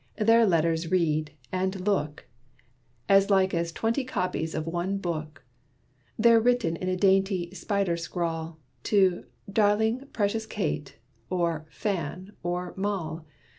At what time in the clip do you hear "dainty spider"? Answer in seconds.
6.97-7.95